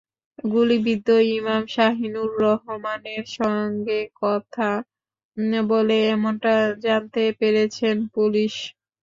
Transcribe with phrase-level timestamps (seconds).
[0.49, 1.07] গুলিবিদ্ধ
[1.35, 4.69] ইমাম শাহিনুর রহমানের সঙ্গে কথা
[5.67, 8.53] বলে এমনটা জানতে পেরেছে পুলিশ।